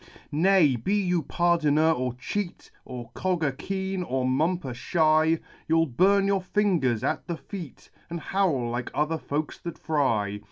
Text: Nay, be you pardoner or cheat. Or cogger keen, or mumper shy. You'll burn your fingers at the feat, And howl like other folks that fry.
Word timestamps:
Nay, 0.31 0.77
be 0.77 0.95
you 0.95 1.21
pardoner 1.21 1.91
or 1.91 2.15
cheat. 2.15 2.71
Or 2.85 3.11
cogger 3.11 3.55
keen, 3.55 4.01
or 4.01 4.25
mumper 4.25 4.73
shy. 4.73 5.41
You'll 5.67 5.85
burn 5.85 6.25
your 6.25 6.41
fingers 6.41 7.03
at 7.03 7.27
the 7.27 7.37
feat, 7.37 7.91
And 8.09 8.19
howl 8.19 8.67
like 8.71 8.89
other 8.95 9.19
folks 9.19 9.59
that 9.59 9.77
fry. 9.77 10.39